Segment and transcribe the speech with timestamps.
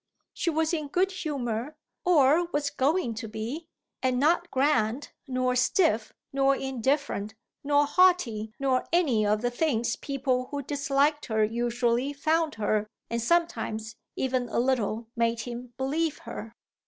[0.33, 3.67] She was in good humour or was going to be,
[4.01, 10.47] and not grand nor stiff nor indifferent nor haughty nor any of the things people
[10.47, 16.55] who disliked her usually found her and sometimes even a little made him believe her.